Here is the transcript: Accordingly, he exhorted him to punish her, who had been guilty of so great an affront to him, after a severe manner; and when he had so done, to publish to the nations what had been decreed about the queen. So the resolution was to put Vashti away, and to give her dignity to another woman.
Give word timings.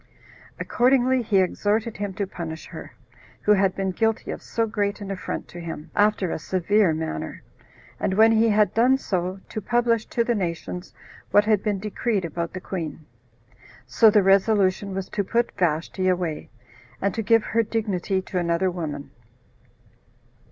Accordingly, 0.59 1.21
he 1.21 1.37
exhorted 1.41 1.95
him 1.97 2.15
to 2.15 2.25
punish 2.25 2.65
her, 2.65 2.91
who 3.43 3.51
had 3.53 3.75
been 3.75 3.91
guilty 3.91 4.31
of 4.31 4.41
so 4.41 4.65
great 4.65 4.99
an 4.99 5.11
affront 5.11 5.47
to 5.49 5.59
him, 5.59 5.91
after 5.95 6.31
a 6.31 6.39
severe 6.39 6.91
manner; 6.91 7.43
and 7.99 8.15
when 8.15 8.31
he 8.31 8.49
had 8.49 8.71
so 8.73 8.73
done, 9.27 9.41
to 9.49 9.61
publish 9.61 10.07
to 10.07 10.23
the 10.23 10.33
nations 10.33 10.91
what 11.29 11.45
had 11.45 11.61
been 11.61 11.77
decreed 11.77 12.25
about 12.25 12.51
the 12.53 12.59
queen. 12.59 13.05
So 13.85 14.09
the 14.09 14.23
resolution 14.23 14.95
was 14.95 15.07
to 15.09 15.23
put 15.23 15.51
Vashti 15.51 16.07
away, 16.07 16.49
and 16.99 17.13
to 17.13 17.21
give 17.21 17.43
her 17.43 17.61
dignity 17.61 18.23
to 18.23 18.39
another 18.39 18.71
woman. 18.71 19.11